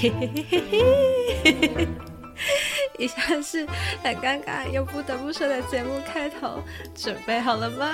[0.00, 0.60] 嘿嘿嘿
[1.44, 1.88] 嘿嘿。
[2.98, 3.66] 以下是
[4.02, 6.62] 很尴尬又不得不说的节目开头，
[6.94, 7.86] 准备好了吗？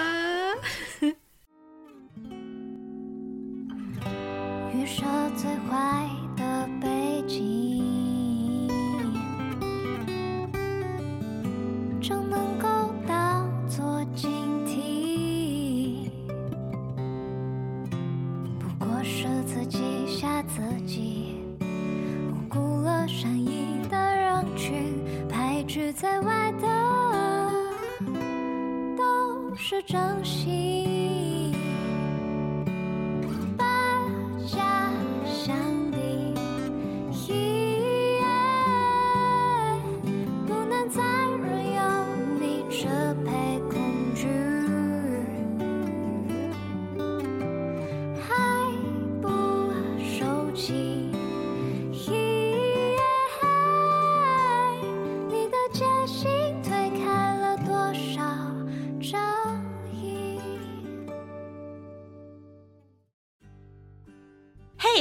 [4.73, 5.05] 雨说
[5.37, 6.09] 最坏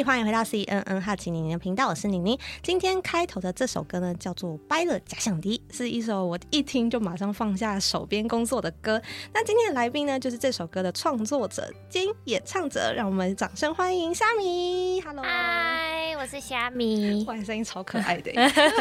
[0.04, 2.38] 欢迎回到 CNN 哈奇妮妮的频道，我是妮妮。
[2.62, 9.02] 今天开头的这首歌呢，叫做《掰了假想敌》，是一首我一听就马上放下手边工作的歌。
[9.34, 15.02] 那今天的来宾呢，就是这首歌的创作者兼演唱者，让我们掌声欢迎虾米。
[15.02, 17.24] Hello，嗨，我是虾米。
[17.26, 18.32] 哇，声音超可爱的，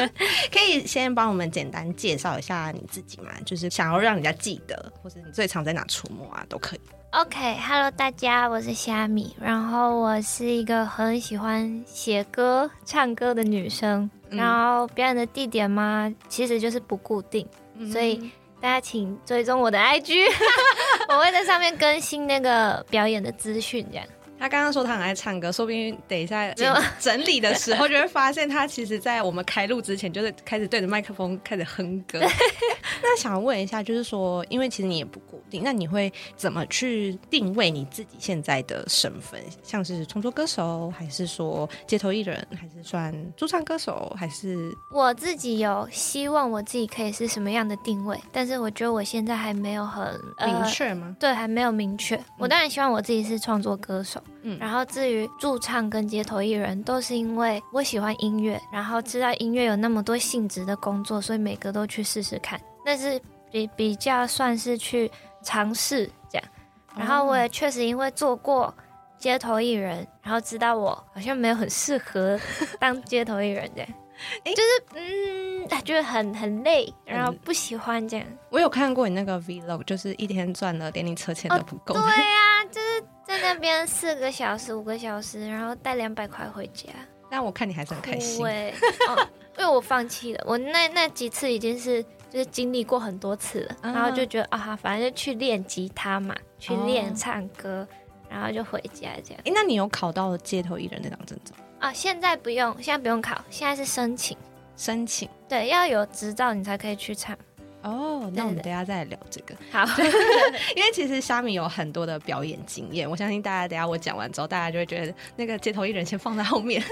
[0.53, 3.31] 可以先帮我们简单介绍一下你自己吗？
[3.47, 6.81] 就是想要让人家记得，或者你最常在哪出没啊，都可以。
[7.15, 18.17] OK，Hello，、okay, 大家，我是虾米，然后我是一个很喜欢写歌、唱歌的女生，嗯、然后表演的地点嘛，其实就是不固定，嗯、所以
[18.61, 20.25] 大家请追踪我的 IG，
[21.09, 24.05] 我会在上面更新那个表演的资讯，这样。
[24.45, 26.53] 他刚刚说他很爱唱歌，说不定等一下
[27.01, 32.21] 整理的时候就会发现他其实，在我们开录之前就是开始对着麦克风开始哼歌。
[33.03, 39.41] 那想问一下，就是说，因为其实你也不固定，那你会怎么去定位你自己现在的身份？
[39.63, 44.71] 像是创作歌手，还是说街头艺人，还是算驻唱歌手，还是？
[44.93, 50.07] 我自己有希望我自己可以是什么样的定位，但是我觉得我现在还没有很
[50.45, 51.17] 明确吗？
[51.19, 52.23] 对，还没有明确。
[52.39, 54.23] 我当然希望我自己是创作歌手。
[54.43, 62.61] 嗯，然后至于驻唱跟街头艺人，都是因为我喜欢音乐，然后知道音乐有那么多性质的工作，所以每个都去试试看。
[62.85, 65.11] 但是比比较算是去
[65.43, 66.49] 尝试这样。
[66.97, 68.73] 然后我也确实因为做过
[69.19, 72.39] 街头艺人，然后知道我好像没有很适合
[72.79, 73.89] 当街头艺人这样。
[74.45, 74.63] 就是
[74.95, 78.27] 嗯，就是很很累，然后不喜欢这样。
[78.51, 81.95] 我有看过你那个 vlog，就是一天赚了连你车钱都不够。
[81.95, 83.05] 哦，对呀，啊，就是。
[83.41, 86.89] 在那边四个小时、五个小时，然后带两百块回家。
[87.29, 88.41] 但我看你还是很开心。
[88.41, 88.73] 对、
[89.09, 89.29] 哦，
[89.59, 90.45] 因为我放弃了。
[90.47, 97.95] 我那那几次已经是就是经历过很多次了，嗯、然后就觉得啊，反正就去练吉他嘛，去练唱歌，哦、
[98.29, 99.43] 然后就回家这样。
[99.45, 101.55] 哎，那你有考到街头艺人那张证照？
[101.81, 104.37] 啊，现在不用，现在不用考，现在是申请。
[104.77, 105.29] 申请。
[105.49, 107.37] 对，要有执照你才可以去唱。
[107.85, 109.55] 哦，oh, 那我们等下再来聊这个。
[109.71, 109.85] 好，
[110.75, 116.83] 因为其实虾米有很多的表演经验，我相信大家等下我讲完之后，大家就会觉得那个街头艺人先放在后面。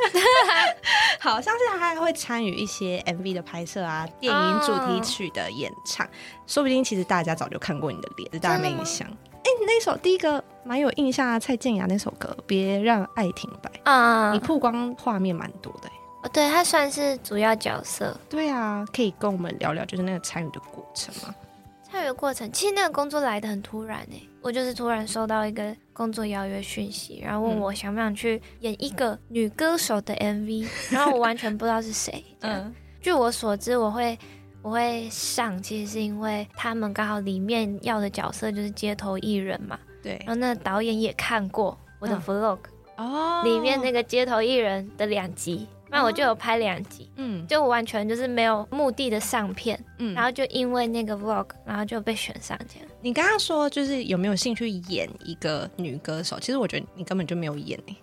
[1.19, 6.15] 好，像是他还会参与一些 MV 的拍摄啊，电影主题曲的演唱，oh.
[6.47, 9.09] 说不定其实大家早就看过你的脸，只是大家没印象。
[9.09, 14.33] 哎，你那首第一个蛮有印象啊，蔡健雅那首歌《别让爱停摆》啊，uh.
[14.35, 15.89] 你曝光画面蛮多的。
[16.23, 18.17] 哦，对，他算是主要角色。
[18.29, 21.35] 对啊，可以跟我们聊聊，就是那个参与的过程吗？
[21.83, 32.25] 参与的过程，其实那个工作来的很突然诶，我就是突然收到一个工作邀约讯息，然后问我想不想去演一个女歌手的 MV，然后我完全不知道是谁。
[32.41, 34.19] 嗯，据我所知，我会
[34.63, 39.79] 我会上，其实是因为他们刚好里面要的角色就是街头艺人嘛。
[40.03, 42.59] 对，然后那个导演也看过我的 vlog，
[42.97, 45.67] 哦，里面那个街头艺人的两集。
[45.93, 52.89] 那我就有拍两集，嗯，就完全就是没有目的的上片，嗯，然后就因为那个 vlog，然后就被选上这样。
[53.03, 56.41] 你刚刚说就是有没有兴趣演一个女歌手？
[56.41, 57.97] 其实我觉得你根本就没有演诶。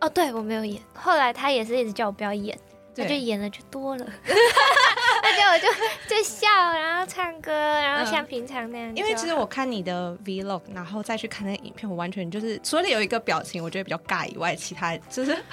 [0.00, 0.80] 哦，对，我没有演。
[0.94, 2.58] 后来他也是一直叫我不要演，
[2.94, 8.96] 对他就演了就多了，而且我就就笑，然后唱歌，然后像平常那样。
[8.96, 15.36] 因为其实我看你的 vlog，然后再去看那个影片，我完全就是除了有一个表情我觉得比较尬以外，其他就是。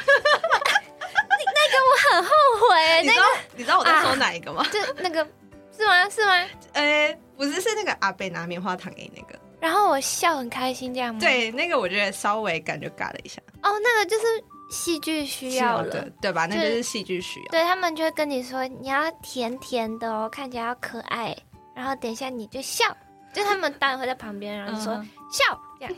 [1.82, 2.30] 我很后
[2.70, 3.26] 悔，你知道
[3.56, 4.66] 你知道我在说哪一个吗？
[4.72, 5.28] 就那个
[5.78, 6.10] 是吗？
[6.10, 6.32] 是吗？
[6.74, 11.20] 呃，不是，是那个阿贝拿棉花糖给你那个，然后我笑很开心这样吗？
[11.20, 13.42] 对，那个我觉得稍微感觉尬了一下。
[13.64, 14.26] 哦，那个就是
[14.70, 16.46] 戏剧需要了，对吧？
[16.46, 17.48] 那就是戏剧需要。
[17.52, 21.36] 对，他们就会跟你说，你要甜甜的哦，看起来要可爱，
[21.76, 22.86] 然后等一下你就笑，
[23.34, 25.96] 就他们当然会在旁边，然后说、嗯、笑，这样，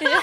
[0.00, 0.20] 你就笑。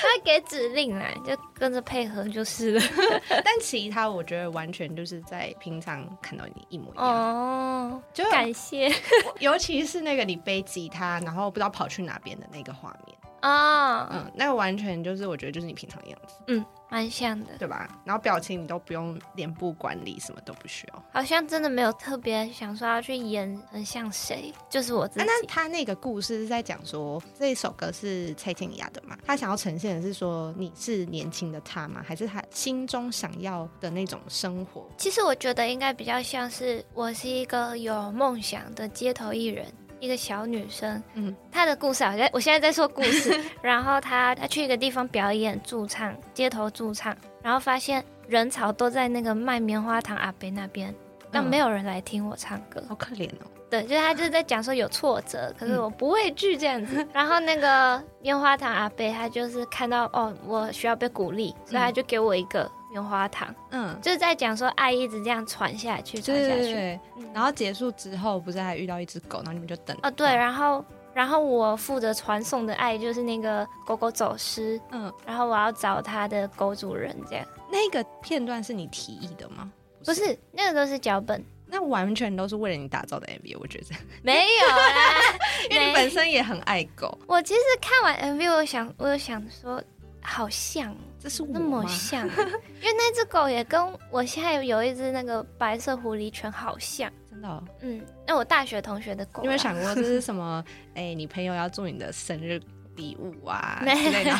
[0.00, 2.82] 他会给指令来，就跟着配合就是了。
[3.44, 7.06] 但其他我觉得完全就是在平常看到你一模一样。
[7.06, 8.90] 哦，就感谢。
[9.40, 13.16] 尤其是那个你背吉他，然后不知道跑去哪边的那个画面。
[13.40, 17.88] 啊、哦，嗯，那个完全就是我觉得就是你平常的样子，嗯，蛮像的，对吧？
[18.04, 25.20] 然后表情你都不用脸部管理，什么都不需要，好像真的没有特别想说要去演很像谁，就是我自己。
[25.20, 29.16] 啊、那他那个故事是在讲说这一首歌是蔡健雅的嘛？
[29.26, 32.02] 他想要呈现的是说你是年轻的他吗？
[32.06, 34.88] 还是他心中想要的那种生活？
[34.96, 39.66] 其实我觉得应该比较像是我是一个有梦想的街头艺人。
[40.00, 50.94] 一个小女生，嗯，她的故事好像我现在在说故事， 然后她她去一个地方表演驻唱，街头驻唱，然后发现人潮都在那个卖棉花糖阿伯那边，
[51.30, 53.46] 但没有人来听我唱歌，好可怜哦。
[53.70, 57.06] 对，就是他就是在讲说有挫折，可是我不畏惧这样子。
[57.12, 62.70] 然后那个棉花糖阿伯他就是看到哦，我需要被鼓励，所以他就给我一个。
[62.90, 67.00] 棉花糖，嗯，就是在讲说爱一直这样传下去，传下去，对对对，
[67.34, 69.96] 然后结束之后，不是还遇到一只狗，然后你们就等。
[70.02, 77.46] 哦，对，然后然后我负责传送的爱就是那个狗狗走失，嗯，然后我要找它的狗主人，这样。
[77.70, 79.70] 那个片段是你提议的吗？
[80.04, 83.86] 不是，不是，那个都是脚本，那完全都是为了你打造的 MV，我觉得。
[84.22, 85.20] 没有啦，
[85.70, 87.18] 因为你本身也很爱狗。
[87.26, 89.82] 我其实看完 MV，我想，我有想说。
[90.28, 97.64] 好像，这是那么像， 因为那只狗也跟我现在有一只那个白色狐狸犬好像，真的、哦。
[97.80, 100.62] 嗯，那我大学同学的狗，你有没有想过这是什么？
[100.94, 102.60] 哎、欸，你朋友要做你的生日
[102.96, 104.32] 礼物啊 之类的。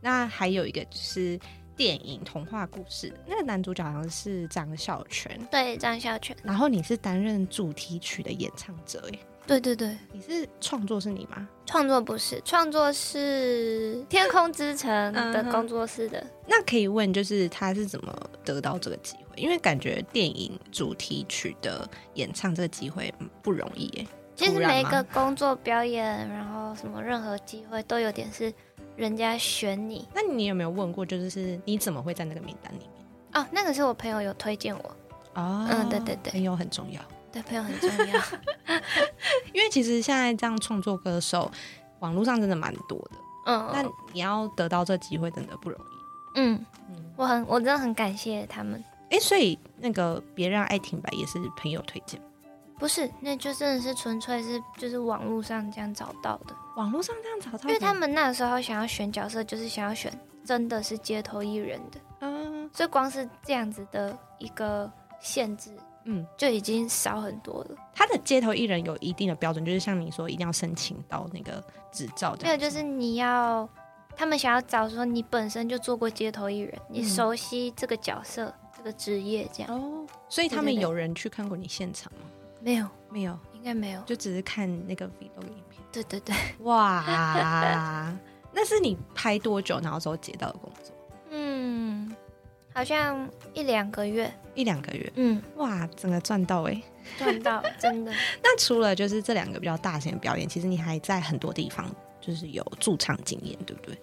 [0.00, 1.38] 那还有一个就是
[1.76, 6.34] 电影童话故事，那个男主角好像是张孝全，对，张孝全。
[6.42, 9.18] 然后你是担任主题曲的演唱者，哎。
[9.46, 11.46] 对对对，你是创作是你吗？
[11.66, 16.24] 创作不是，创作是天空之城的工作室的。
[16.46, 19.36] 那可以问，就是他是怎么得到这个机会？
[19.36, 23.12] 因为感觉电影主题曲的演唱这个机会
[23.42, 24.06] 不容易耶。
[24.34, 28.52] 其实每一个工作表演，然后什么任何机会都有点是
[28.96, 30.08] 人家选你。
[30.14, 33.04] 那你有没有问过，就是是你怎么会在那个名单里面？
[33.34, 34.96] 哦，那个是我朋友有推荐我。
[35.34, 37.00] 哦，嗯，对对对，朋友很重要。
[37.32, 38.22] 对，朋友很重要，
[39.54, 41.50] 因为其实现在这样创作歌手，
[42.00, 43.12] 网络上真的蛮多的。
[43.46, 43.82] 嗯，那
[44.12, 45.94] 你要得到这机会真的不容易。
[46.34, 48.82] 嗯嗯，我很我真的很感谢他们。
[49.10, 52.20] 哎、欸，所以那个别让爱停摆也是朋友推荐？
[52.78, 56.54] 不是，那就真的是纯粹是就是网络上这样找到的。
[56.76, 60.12] 网络上这样找到，因为他们那时候想要选角色，就是想要选
[60.44, 62.00] 真的是街头艺人的。
[62.20, 64.90] 嗯，所以光是这样子的一个
[65.20, 65.70] 限制。
[66.04, 67.76] 嗯，就已经少很多了。
[67.94, 72.36] 他的街头艺人有一定的标准，就是像你说，一定要申请到那个执照。
[72.42, 73.68] 没有，就是你要，
[74.16, 79.72] 他们想要找说你本身就做过街头艺人，你熟悉这个角色、嗯、这个职业这样。
[79.74, 82.20] 哦，所以他们有人去看过你现场吗？
[82.60, 85.82] 没有，没有，应该没有，就只是看那个 video 影片。
[85.92, 87.02] 对对对，哇，
[88.54, 90.94] 那是你拍多久然后之后接到的工作？
[92.72, 92.74] 嗯。
[92.74, 96.82] 好像一两个月，一两个月，嗯，哇，整个赚到哎，
[97.18, 98.12] 赚到，真的。
[98.42, 103.98] 那除了就是这两个比较大型的表演，其实你还在很多地方就是有驻唱经验，对不对？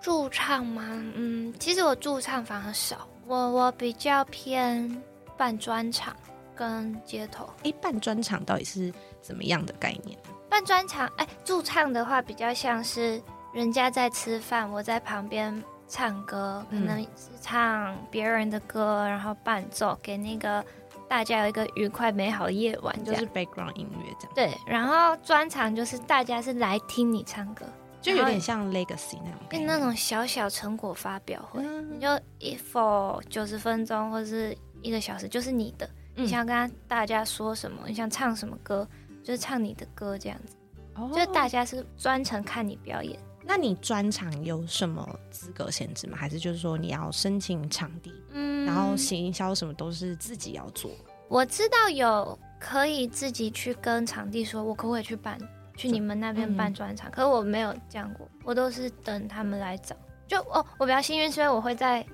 [0.00, 0.82] 驻唱吗？
[1.14, 5.02] 嗯，其实我驻唱反而少，我我比较偏
[5.36, 6.16] 办专场
[6.54, 7.48] 跟街头。
[7.64, 10.16] 哎，办专场到底是怎么样的概念？
[10.48, 13.20] 办专场，哎，驻唱的话比较像是
[13.52, 15.62] 人家在吃饭，我在旁边。
[15.92, 20.64] 唱歌可能是唱别人的歌，嗯，然后伴奏给那个
[21.06, 24.32] 大家有一个愉快美好的夜晚，就是 background 音乐这样。
[24.34, 27.66] 对，然后专场就是大家是来听你唱歌，
[28.00, 32.08] 就有点像 legacy 那种，跟那种小小成果发表会，嗯，你就
[32.38, 38.88] 一 for 九十分钟或者是一个小时，就是你的，嗯，你想跟大家说什么，你想唱什么歌，
[39.22, 40.56] 就是唱你的歌这样子，
[40.94, 43.20] 哦，就大家是专程看你表演。
[43.44, 46.16] 那你专场有什么资格限制吗？
[46.16, 50.90] 还是就是说你要申请场地，嗯，然后行销什么都是自己要做？
[51.28, 55.38] 我知道有可以自己去跟场地说，我可不可以去办，
[55.76, 57.10] 去你们那边办专场？
[57.10, 57.12] 嗯。
[57.12, 59.96] 可是我没有这样过，我都是等他们来找。
[60.28, 62.04] 就哦，我比较幸运，是因为我会在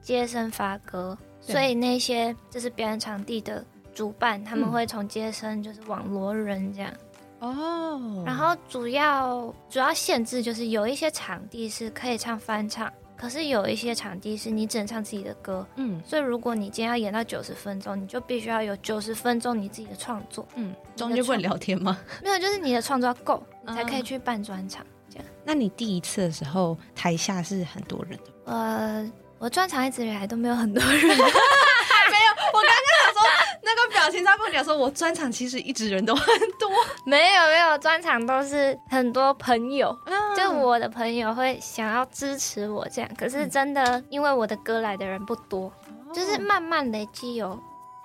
[0.00, 6.92] 街声发歌，所以那些就是表演场地的主办，他们会从街声就是网罗人这样。
[7.40, 8.22] 哦。
[8.24, 15.66] 然后主要主要限制就是有一些场地是可以唱翻唱，可是有一些场地是你只能唱自己的歌。
[15.76, 16.00] 嗯。
[16.04, 20.46] 所以如果你今天要演到九十分钟，你就必须要有九十分钟你自己的创作。
[20.54, 20.74] 嗯。
[20.96, 21.98] 中间不能聊天吗？
[22.22, 24.84] 没有，就是你的创作要够，你才可以去办专场。
[25.10, 25.26] 这样。
[25.44, 28.52] 那你第一次的时候，台下是很多人的？
[28.52, 31.02] 呃，我专场一直以来都没有很多人。
[32.08, 32.95] 那个
[34.06, 36.24] 表情在不讲说，我专场其实一直人都很
[36.60, 36.70] 多，
[37.04, 43.10] 没有没有，专场都是很多朋友，嗯、就我的朋友会想要支持我这样。
[43.18, 47.58] 可是真的，因为我的歌来的人不多，嗯、就是慢慢累积有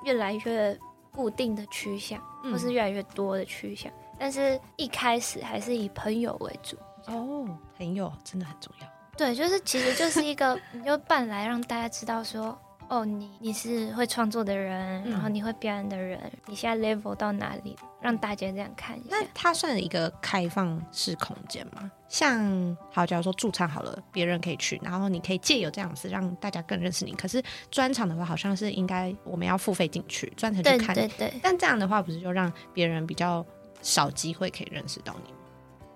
[0.03, 0.75] 越来越
[1.11, 3.91] 固定的趋向，或是越来越多的趋向。
[3.91, 6.75] 嗯、但是一开始还是以朋友为主。
[7.05, 8.87] 哦，朋友真的很重要。
[9.15, 12.57] 对，就是其实就是一个， 你就办来让大家知道说。
[12.91, 17.73] 哦，你你是会创作的人，然后你会表演的人，嗯、你现在 level 到哪里？
[18.01, 19.07] 让大家这样看一下。
[19.11, 21.89] 那它算一个开放式空间吗？
[22.09, 27.13] 像好，假如说驻唱好了，别人可以去，然后你可以借由这样子让大家更认识你。
[27.13, 30.93] 可是专场的话，好像是应该我们要付费进去，专程去看。
[30.93, 31.39] 对对对。
[31.41, 33.45] 但这样的话，不是就让别人比较
[33.81, 35.37] 少机会可以认识到你吗？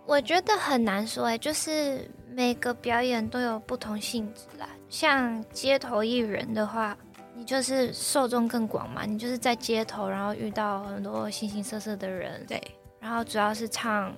[0.06, 4.68] 我觉得很难说哎，就是每个表演都有不同性质啦。
[4.90, 6.96] 像街头艺人的话，
[7.34, 12.62] 你就是受众更广嘛，你就是在街头，然后遇到很多形形色色的人，对，
[13.00, 14.14] 然后主要是唱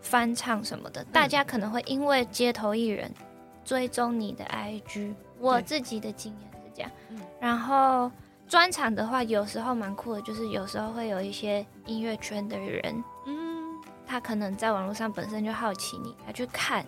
[0.00, 3.08] 翻唱什么的，嗯、大家可能会因为街头艺人
[3.64, 5.14] 追踪你的 IG。
[5.38, 8.10] 我自己的经验是这样，嗯、然后
[8.48, 16.84] 专场的话，有时候蛮酷的，就是有时候会有一些音乐圈的人，嗯，他可能在网络上本身就好奇你，他去看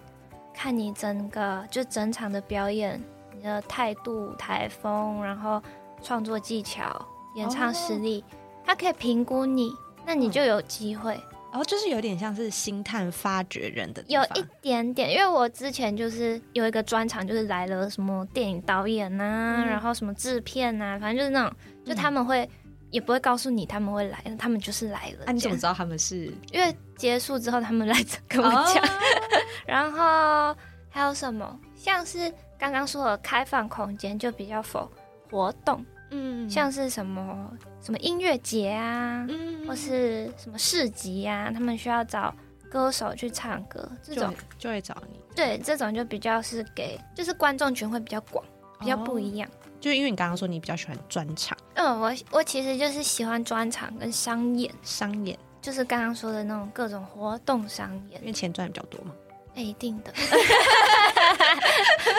[0.55, 3.01] 看你整个就整场的表演。
[3.35, 5.61] 你的态度、台风，然后
[6.01, 7.05] 创作技巧、
[7.35, 8.23] 演唱实力，
[8.65, 8.81] 他、oh.
[8.81, 9.73] 可以评估你，
[10.07, 11.15] 那你就有机会。
[11.15, 15.11] 然后、oh, 就是有点像是星探发掘人的，有一点点。
[15.11, 22.62] 因为我之前就是有一个专场，就是来了什么电影导演呐、啊，嗯、然后什么制片呐、啊，反正就是那种，就他们会、嗯、
[22.93, 25.25] 也不会告诉你他们会来，他们就是来了。
[25.27, 26.27] 啊，你怎么知道他们是？
[26.53, 27.97] 因为结束之后他们来
[28.29, 28.75] 跟我讲。
[28.77, 28.91] Oh.
[29.67, 30.57] 然后
[30.89, 31.59] 还有什么？
[31.75, 32.33] 像是。
[32.59, 34.89] 刚刚说的开放空间就比较 for
[35.29, 42.33] 活动，嗯，像是什么什么音乐节啊，嗯，或是什么市集啊，他们需要找
[42.71, 45.19] 歌手去唱歌，这种就，就会找你。
[45.35, 48.45] 对，这种就比较是给，就是观众群会比较广，
[48.79, 49.51] 比较不一样。
[49.51, 59.11] 哦，就因为你刚刚说你比较喜欢专场，嗯，我我其实就是喜欢专场跟商演，商演就是刚刚说的那种各种活动商演，因为钱赚比较多嘛。
[59.57, 60.13] 哎，一定的。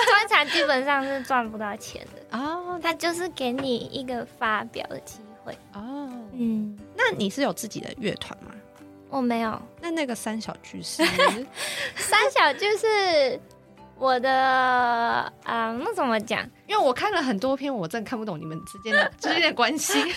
[0.09, 6.09] 专场基本上是赚不到钱的哦，他就是给你一个发表的机会哦。
[6.33, 8.51] 嗯，那你是有自己的乐团吗？
[9.09, 9.57] 我没有。
[9.79, 11.01] 那那个三小剧是？
[11.95, 13.39] 三小剧是。
[13.95, 16.45] 我的啊、呃，那怎么讲？
[16.73, 19.93] 因为我看了很多篇，我真的看不懂你们之间的之间的关系。
[20.01, 20.09] 三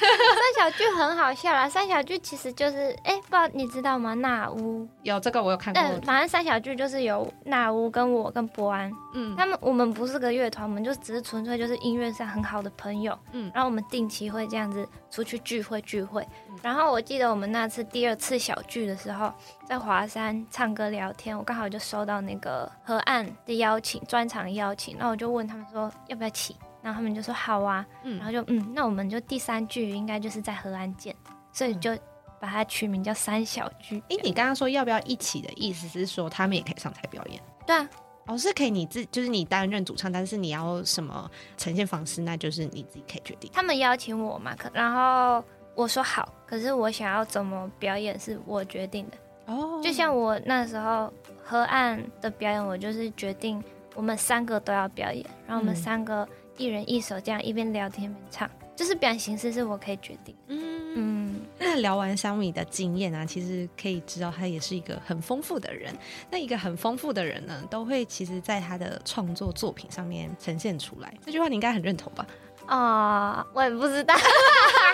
[0.59, 4.15] 小剧很好笑啦，三小剧其实就是，哎、欸，不知道你知道吗？
[4.15, 5.83] 那屋有这个我有看过。
[5.83, 16.27] 嗯，反正三小剧就是有那屋跟我跟博安，嗯，他们我们不是个乐团，我们就只是纯粹就是音乐上很好的朋友，嗯，然后我们定期会这样子出去聚会聚会。
[16.63, 19.31] 然后我记得我们那次第二次小聚的时候，
[19.69, 31.15] 在华山唱歌聊天，我刚好就收到那个河岸的邀请，专场邀请，然后我就问他们说要不要起，然后他们就说好啊，嗯，然后就嗯，那我们就第三句应该就是在河岸见，
[31.53, 31.97] 所以就
[32.41, 34.03] 把它取名叫三小句。
[34.11, 37.41] 哎，你刚刚说要不要一起的意思是说他们也可以上台表演？
[37.67, 37.89] 对啊，
[38.27, 43.51] 哦，是可以你自就是你担任主唱，但是你要什么呈现方式，那就是你自己可以决定。
[43.53, 45.45] 他们邀请我嘛，可然后。
[45.77, 49.73] 我说好，可是我想要怎么表演是我决定的哦。
[49.75, 49.85] Oh.
[49.85, 51.13] 就像我那时候
[51.45, 53.63] 河岸的表演，我就是决定
[53.97, 60.37] 我们三个都要表演，然后我们三个一人一首，这样一边聊天一边唱，就是表演形式是我可以决定。
[60.49, 61.41] 嗯嗯。
[61.59, 65.93] 那聊完小米的经验啊，其实可以知道他也是一个很丰富的人。
[66.31, 71.13] 那一个很丰富的人呢，都会其实在他的创作作品上面呈现出来。
[71.25, 72.27] 这句话你应该很认同吧？
[72.67, 74.15] 啊，uh, 我也不知道，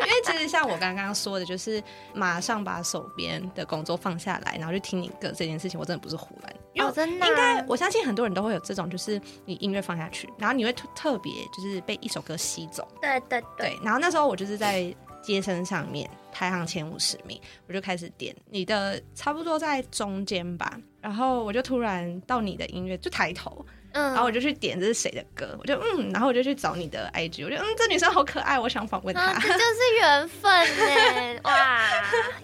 [0.00, 1.82] 因为其实像我刚刚说的，就是
[2.14, 6.54] 马上把手边的工作放下来，然后去听你歌这件事情，我真的不是胡乱。
[6.72, 12.86] 因为真的，应该我相信很多人都会有这种，就是你音乐放下去，然后你会特特别就是被一首歌吸走。
[13.00, 13.78] 对对对，对。
[13.82, 20.78] 然后那时候我就是在街声上面排行前五十名，我就开始点你的，差不多在中间吧。
[21.00, 23.64] 然后我就突然到你的音乐，就抬头。
[23.94, 29.22] 嗯，然后我就去点这是谁的歌，我就嗯，然后我就去找你的 IG，我就嗯，这女生好可爱，我想访问她。
[29.22, 31.80] 啊，这就是缘分呢，哇，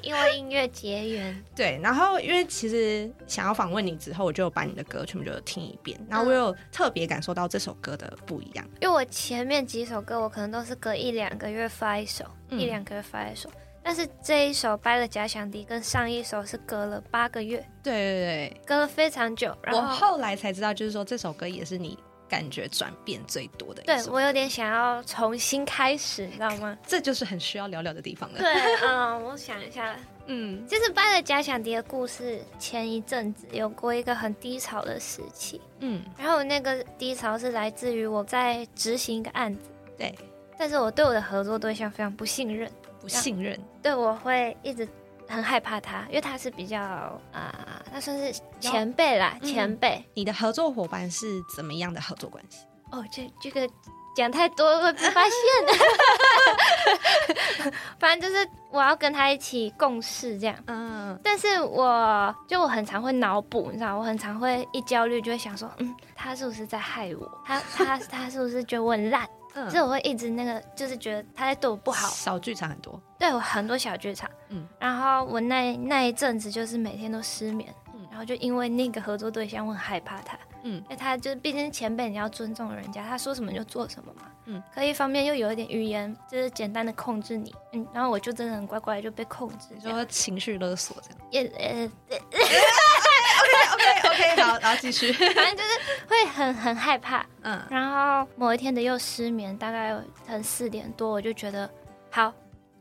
[0.02, 1.44] 因为音乐结缘。
[1.54, 13.50] 对，然后因为其实想要访问你之后，我就把你的歌全部就听一遍，然后我有特别感受到这首歌的不一样，因为我前面几首歌我可能都是隔一两个月发一首，嗯、一两个月发一首。
[13.82, 19.56] 但是这一首掰了假想敌跟上一首是隔了八个月，对对对，隔了非常久。
[19.62, 23.82] 然后我后来才知道，就是说这首歌也是你感觉转变最多的。
[23.82, 26.76] 对，我有点想要重新开始，你知道吗？
[26.86, 28.38] 这就是很需要聊聊的地方了。
[28.38, 28.48] 对，
[28.86, 29.96] 嗯，我想一下，
[30.26, 39.62] 嗯，就是掰了假想敌的故事，前一阵子有过一个很低潮的时期，嗯，然后那个低潮是来自于我在执行一个案子，
[39.96, 40.14] 对，
[40.58, 42.70] 但是我对我的合作对象非常不信任。
[43.00, 44.86] 不信任，对，我会一直
[45.28, 50.04] 很害怕他，因为他是比较啊、呃，他算是前辈啦，嗯、前辈。
[50.14, 51.26] 你的合作伙伴是
[51.56, 52.66] 怎么样的合作关系？
[52.92, 53.68] 哦，这这个
[54.20, 55.32] 讲太多会被发现。
[57.98, 67.30] 反正就是我要跟他一起共事这样，嗯，但是我就我很常会脑补，你知道，我很常会一焦虑就会想说，嗯，他是不是在害我？
[67.44, 69.28] 他他 他是不是觉得我很烂？
[69.54, 72.08] 嗯，所以我会一直那个，就是觉得他在对我不好。
[72.08, 74.30] 小剧场很多，对，我很多小剧场。
[74.48, 77.72] 嗯，然后我那那一阵子就是每天都失眠。
[77.92, 80.38] 嗯，然后就因为那个合作对象，我很害怕他。
[80.62, 84.22] 嗯，因为他就是毕竟是前辈，你要尊重人家，他说什么就做什么嘛。
[84.46, 87.54] 嗯，可一方面又有一点语言，就是简单的控制你。
[87.72, 91.18] 嗯，然后我就真的很乖乖就被控制，说情绪勒索这样。
[91.30, 91.90] 也呃。
[93.72, 101.68] OK OK 好，然后继续，反正就是会很很害怕，嗯，然后某一天的又失眠，大概很四点多，我就觉得
[102.10, 102.32] 好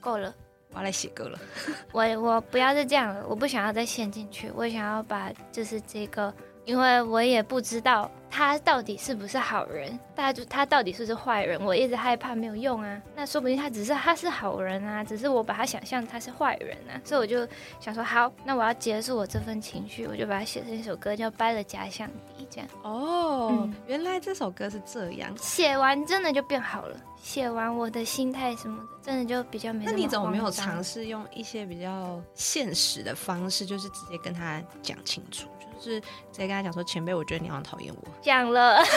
[0.01, 0.33] 够了，
[0.71, 1.39] 我要来写歌了，
[1.93, 6.33] 我我不要再这样了，我不想要再陷进去，我想要把就是这个。
[6.69, 13.01] 因为我也不知道他到底是不是好人，大家就他到底是不是坏人，我一直害怕没有用啊。
[13.15, 17.01] 那说不定他只是他是好人啊，只是我把他想象他是坏人啊。
[17.03, 17.47] 所以我就
[17.79, 22.07] 想说，好，那我要结束我这份情绪，我就把它写成一首歌，叫《掰了假想
[22.37, 22.69] 敌》这样。
[22.83, 26.95] 哦，嗯、原来这首歌是这样，写完真的就变好了。
[27.19, 29.91] 写完我的心态什么的，真的就比较没那。
[29.91, 35.49] 那你怎么没有尝试用一些比较现实的方式，就是直接跟他讲清楚？
[35.79, 38.03] 就是直接跟他讲说，前辈，我觉得你好像讨厌我。
[38.21, 38.91] 讲了，然后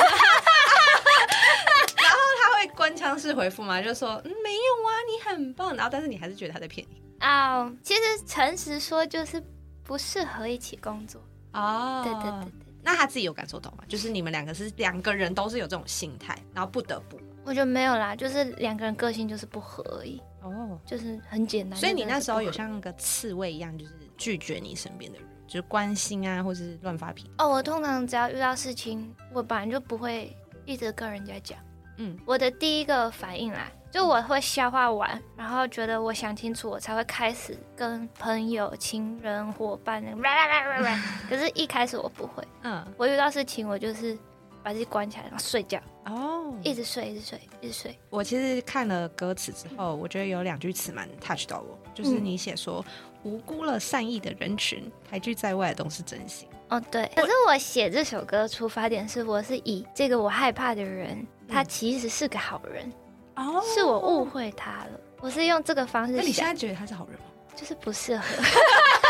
[2.42, 3.80] 他会官腔式回复吗？
[3.80, 5.74] 就说嗯，没有啊，你很棒。
[5.74, 9.42] 然后但是你还是觉得他在骗你啊？Oh, 其实诚实说，就是
[9.84, 11.20] 不适合一起工作
[11.52, 12.02] 哦。
[12.04, 13.84] Oh, 对对对对，那他自己有感受到吗？
[13.88, 17.18] 就是你们两个是两个人都是有这种心态，然后不得不。
[17.44, 20.20] 我觉得没有啦，就是两个人个性就是不合而已。
[20.42, 20.78] 哦，oh.
[20.86, 21.78] 就是很简单。
[21.78, 25.28] 所以你那时候有像个刺猬一样，就是拒绝你身边的人。
[25.52, 27.46] 就是关心啊，或是乱发脾气哦。
[27.46, 30.34] 我通常只要遇到事情，我本来就不会
[30.64, 31.58] 一直跟人家讲。
[31.98, 40.02] 嗯，我的第一个反应啦，就我会消化完，然后觉得我想清楚，我才会开始跟朋友、情人、伙伴。
[41.28, 42.42] 可是，一开始我不会。
[42.62, 44.16] 嗯，我遇到事情，我就是
[44.62, 45.80] 把自己关起来，然后睡觉。
[46.06, 47.98] 哦，一直睡，一直睡，一直睡。
[48.10, 52.84] 我其实看了歌词之后，我觉得有两句词蛮 touch 到我，就是你写说。
[52.86, 52.92] 嗯
[53.24, 56.48] 无辜了善意的人群，排拒在外的都是真心。
[56.70, 57.08] 哦，对。
[57.14, 62.92] 可是我写这首歌出发点是，我是以这个我害怕的人，他其实是个好人。
[63.36, 65.00] 哦，是我误会他了。
[65.20, 66.14] 我是用这个方式。
[66.14, 67.26] 那你现在觉得他是好人吗？
[67.54, 68.24] 就是不适合。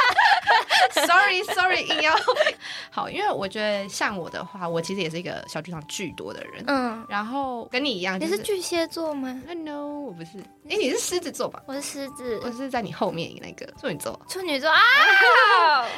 [1.07, 2.15] Sorry Sorry，硬要
[2.91, 6.65] 好，因为我觉得像我的话，我其实也是一个小剧场巨多的人。
[6.67, 10.39] 嗯，然后跟你一样，就是，你是巨蟹座吗？No，我不是。
[10.69, 11.63] 哎，你是狮子座吧？
[11.67, 14.19] 我是狮子，我是在你后面那个处女座。
[14.29, 14.81] 处女座啊，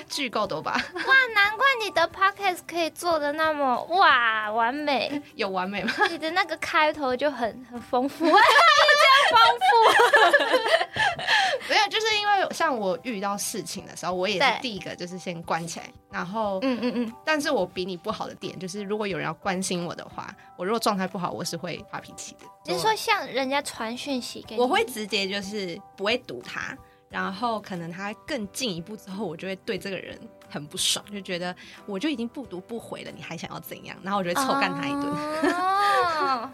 [0.09, 0.73] 巨够多吧？
[0.94, 1.03] 哇，
[1.35, 5.92] 难怪你的 podcast 可以做的那么哇完美， 有完美吗？
[6.11, 8.25] 你的那个开头就很很丰富，
[9.30, 9.66] 丰富。
[11.68, 22.40] 没有，就是因为像我遇到事情的时候，我也是第一个就是先关起来，然后嗯嗯嗯，但是我比你不好的点就是，如果有人要关心我的话，我如果状态不好，我是会发脾气的。
[22.66, 26.76] 你是说像人家传讯息给你，我会直接就是不会读他，
[27.08, 30.18] 然后可能他更进一步之后，我就会对这个人
[30.50, 31.54] 很不爽，就觉得
[31.87, 33.96] 我就已经不读不回了，你还想要怎样？
[34.02, 35.04] 然后我就会臭干他一顿。
[35.54, 36.50] 哦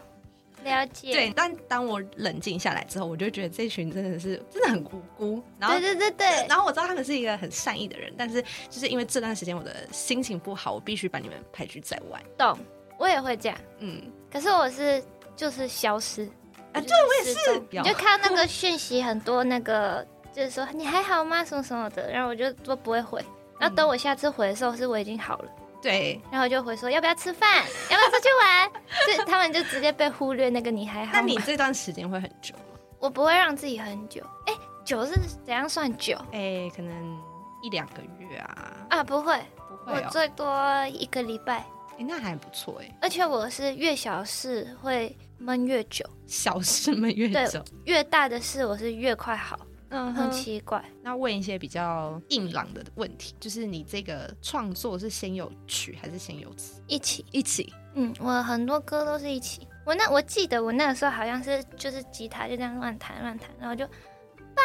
[0.63, 1.11] 了解。
[1.11, 5.41] 对，但当我冷静下来之后，我就觉得这群真的是真的很无辜。
[5.59, 6.47] 然后，对对对对。
[6.47, 12.21] 然后我知道他们是一个很善意的人，但是就是因为这段时间我的心情不好，我必须把你们排拒在外。
[12.37, 12.57] 懂，
[12.97, 13.57] 我也会这样。
[13.79, 15.03] 嗯，可是我是
[15.35, 16.25] 就是消失
[16.73, 17.61] 啊，对，我也是。
[17.71, 21.43] 你就看到那个讯息很多，那个就是说你还好吗？
[21.43, 23.23] 什么什么的，然后我就都不会回。
[23.59, 25.51] 然后等我下次回的时候，是我已经好了。
[25.81, 28.71] 对，然后就会说要不要吃饭， 要不要出去玩，
[29.17, 31.11] 就他们就直接被忽略那个你还好。
[31.13, 32.79] 那你这段时间会很久吗？
[32.99, 34.21] 我不会让自己很久。
[34.45, 34.53] 哎，
[34.85, 35.13] 久是
[35.43, 36.15] 怎样算久？
[36.31, 37.19] 哎，可能
[37.63, 38.77] 一两个月啊。
[38.89, 39.39] 啊，不会，
[39.85, 41.65] 不会、哦，我最多一个礼拜。
[41.97, 42.95] 哎，那还不错哎。
[43.01, 49.59] 而且我是越小事会闷越久，小事闷越久，越大的事我是越快好。
[49.91, 50.83] 嗯，很奇怪。
[51.03, 56.81] 那问一些比较硬朗的问题，就是你这个创作是先有曲还是先有词？
[56.87, 57.71] 一起，一起。
[57.93, 59.67] 嗯，我很多歌都是一起。
[59.85, 64.61] 我那我记得我那个时候好像是就是吉他就这样乱弹乱弹，然后就，吧，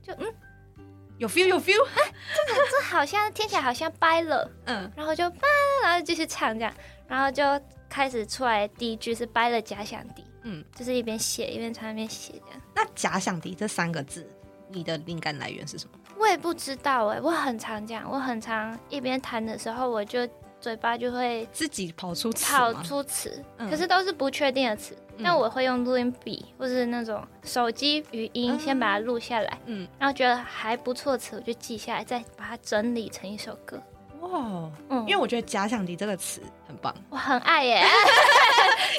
[0.00, 0.32] 就嗯，
[1.18, 2.14] 有 feel 有 feel，哎，
[2.46, 5.38] 这个这好像听起来好像掰了，嗯，然后就吧，
[5.82, 6.72] 然后继续唱这样，
[7.08, 7.42] 然后就
[7.88, 12.60] 开始出来第一句是掰了假想敌，嗯，就是一边写一边唱一边写这样。
[12.76, 14.24] 那假想敌这三个字。
[14.72, 15.98] 你的灵感来源是什么？
[16.18, 20.28] 我也不知道哎、欸，我很常讲，我很常一边弹的时候，我就
[20.60, 24.96] 嘴巴就会自己跑出词，跑出词，可是都是不确定的词。
[25.18, 33.80] 那、嗯、我会用录音笔或是那种手机语音，先把它录下来，嗯，然后觉得还不错词，我就记下来，再把它整理成一首歌。
[34.22, 37.84] 哇，嗯，因为我觉得“假想敌”这个词很棒，我很爱耶。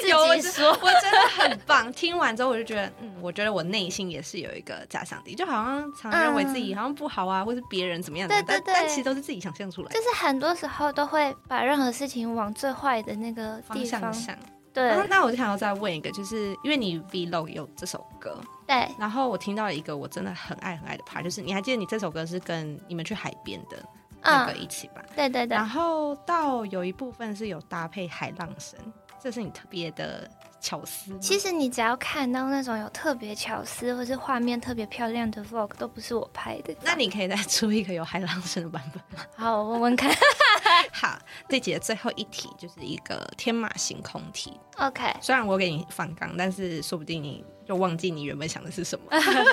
[0.06, 1.90] 有 自己说，我真的很棒。
[1.92, 9.94] 听完之后，我就觉得，嗯，我觉得我内心也是有一个假想敌，就好像常认为自己好像不好啊，嗯、或是别人怎么样的，对对对，但其实都是自己想象出来的。
[9.94, 14.36] 就是很多时候都会把任何事情往最坏的那个地方，方向想。
[14.74, 23.76] 对、啊，那我就想要再问一个，就是因为你 Vlog 有这首歌，对，然后我听到了一个我真的很爱很爱的 part，就是你还记得你这首歌是跟你们去海边的？
[24.24, 28.78] 那个一起吧，对对对，然后到有一部分是有搭配海浪声，
[29.20, 30.28] 这是你特别的
[30.64, 31.12] 巧思。
[31.20, 36.74] 其实你只要看到那种有特别巧思，或是画面特别漂亮的 vlog，都不是我拍的。
[36.82, 39.26] 那你可以再出一个有海浪声的版本吗？
[39.36, 40.10] 好，我问问看。
[40.90, 44.58] 好，这节的最后一题就是一个天马行空题。
[44.78, 47.44] OK，虽然我给你放刚，但是说不定你。
[47.66, 49.06] 就忘记你原本想的是什么。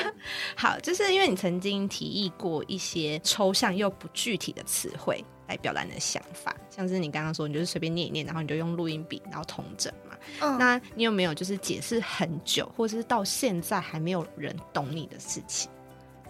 [0.58, 10.11] 好，就是因为你曾经提议过一些抽象又不具体的词汇来表达你的想法，像是你刚刚说，你就是随便念一念，然后你就用录音笔，然后统整嘛。
[10.42, 10.58] 嗯。
[10.58, 15.70] 那你有没有就是解释很久，或者是到现在还没有人懂你的事情？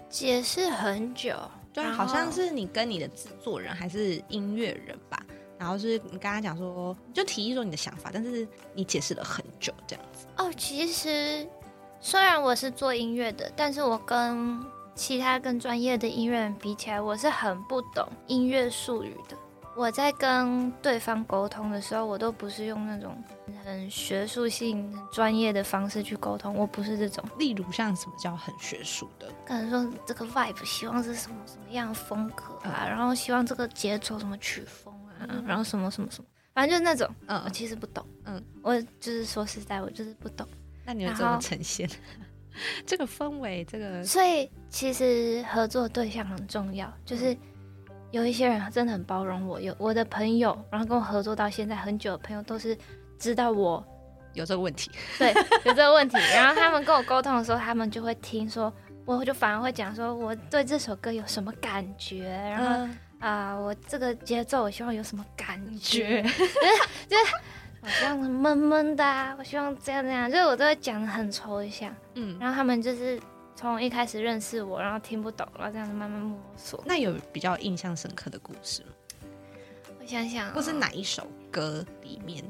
[0.08, 1.36] 解释很久，
[1.72, 5.22] 对，好像是你跟你的制作人还是音乐人吧，
[5.58, 10.26] 然后是你刚刚讲说，就提议说你的想法，但是你解释了很久这样子。
[10.36, 11.48] 哦，其实。
[12.04, 14.60] 虽然我是做音乐的，但是我跟
[14.92, 19.36] 其他更专业的音乐人比起来，我是很不懂音乐术语的。
[19.74, 23.16] 我在跟对方沟通的时候，我都不是用那种
[23.64, 26.54] 很学术性、很专业的方式去沟通。
[26.54, 27.24] 我不是这种。
[27.38, 29.32] 例如像什么叫很学术的？
[29.46, 37.14] 可能说这个 vibe 希望是什么什么样的风格啊，嗯、然后希望这个节奏什么曲风啊，嗯、然后什么什么什么，反正就是那种。
[37.26, 38.06] 嗯，我其实不懂。
[38.24, 40.46] 嗯，我就是说实在，我就是不懂。
[40.84, 41.88] 那你们怎么呈现
[42.84, 43.64] 这个氛围？
[43.64, 47.34] 这个所以其实合作对象很重要，就是
[48.12, 52.78] 有一些人真的很包容我，有我的朋友，然后跟我合作到现在很久的朋友，都是
[53.18, 53.84] 知道我
[54.34, 55.32] 有这个问题，对，
[55.66, 56.16] 有这个问题。
[56.32, 58.72] 然后他们跟我沟通的时候，他们就会听说，
[59.04, 62.98] 我就反而会讲说我对这首歌有什么感觉，然后啊、嗯。
[63.20, 66.48] 呃，我这个节奏我希望有什么感觉，就是
[67.08, 67.32] 就是。
[67.84, 73.20] 我希望闷闷的啊，我希望这样这样，就是我都会讲得很抽象，嗯，然后他们就是
[73.54, 76.82] 从一开始认识我，然后听不懂，然后这样子慢慢摸索。
[76.86, 78.88] 那有比较印象深刻的故事吗？
[80.00, 82.44] 我想想、喔，或是哪一首歌里面，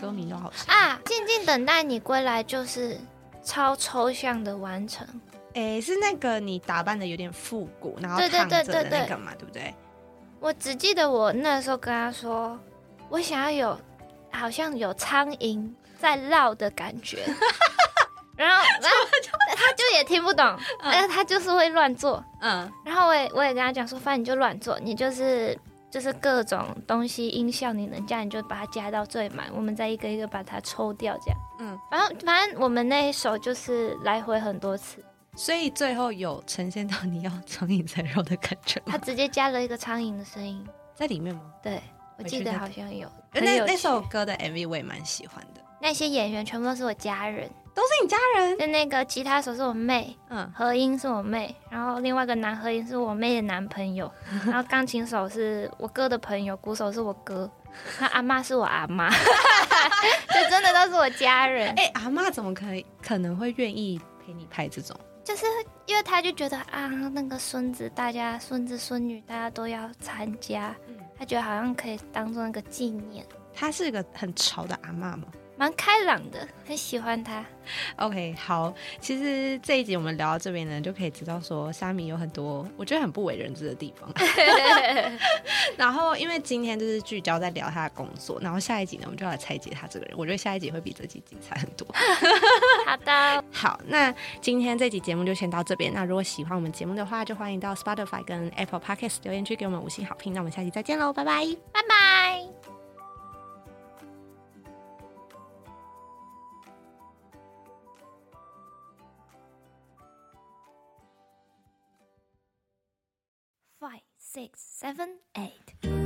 [0.00, 1.00] 歌名都好听啊！
[1.04, 2.98] 静静等待你归来，就是
[3.42, 5.06] 超抽象的完成。
[5.54, 9.74] 哎、欸，是那个你打扮的有点复古，然后躺着的那个嘛，对不对？
[10.40, 12.58] 我只记得我那时候跟他说。
[13.10, 13.80] 我想要有，
[14.32, 17.22] 好像有苍蝇在绕的感觉，
[18.36, 18.98] 然后， 然后
[19.56, 25.58] 他就也听不懂，但是他就是会乱做，嗯，然后我也我也跟他讲说，反正你就乱做，你就是
[25.90, 35.04] 就是各种东西音效你能加，你就把它加到最满，我们再一个一个把它抽掉，这样，嗯，反正反正我们那一首就是来回很多次，
[35.36, 40.66] 所以最后有呈现到你要苍蝇在肉的感觉，他直接加了一个苍蝇的声音。
[40.94, 41.42] 在里面吗？
[41.62, 41.80] 对。
[42.16, 45.60] 我记得好像有，那那首歌的 MV 我也蛮喜欢的。
[45.80, 48.58] 那些演员全部都是我家人，都是你家人。
[48.58, 54.10] 就那个吉他手是我妹，嗯，和音是我妹，然后另外一个男和音是我妹的男朋友，
[54.46, 57.50] 然后钢琴手是我哥的朋友，鼓手是我哥，
[58.00, 59.10] 那阿妈是我阿妈，
[60.30, 61.68] 就真的都是我家人。
[61.70, 64.96] 哎、欸，阿妈怎么可以可能会愿意陪你拍这种？
[65.24, 65.46] 就是
[65.86, 73.24] 因为他就觉得啊，那个孙子，大家孙子孙女大家都要参加，嗯、他觉得好像可以当做那个纪念。
[73.54, 75.24] 他是个很潮的阿妈吗？
[75.56, 77.44] 蛮开朗的，很喜欢他。
[77.96, 84.10] OK，好，其实这一集我们聊到这边呢，就可以知道说虾米有很多我觉得很不为人知的地方。
[85.78, 90.14] 然后，因为今天就是聚焦在聊他的工作，然后下一集呢，我们就要来拆解他这个人。
[90.18, 91.86] 我觉得下一集会比这集精彩很多。
[92.84, 95.92] 好的， 好，那今天这集节目就先到这边。
[95.94, 100.34] 那如果喜欢我们节目的话，就欢迎到 Spotify 跟 Apple Podcast 留言区给我们五星好评。
[100.34, 102.53] 那我们下期再见喽，拜拜，拜拜。
[114.34, 116.03] Six, seven, eight.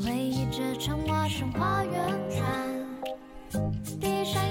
[0.00, 1.94] 回忆着城我升华远
[2.30, 2.42] 山
[4.24, 4.43] 上